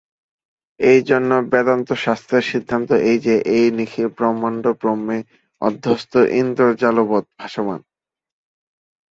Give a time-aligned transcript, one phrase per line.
[0.79, 5.17] এইজন্য বেদান্তশাস্ত্রের সিদ্ধান্ত এই যে, এই নিখিল ব্রহ্মাণ্ড ব্রহ্মে
[5.61, 7.81] অধ্যস্ত ইন্দ্রজালবৎ ভাসমান।